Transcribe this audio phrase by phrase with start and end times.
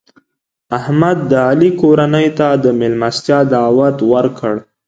[0.77, 4.53] احمد د علي کورنۍ ته د مېلمستیا دعوت ورکړ.